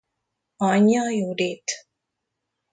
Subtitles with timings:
[0.67, 1.69] Anyja Judith.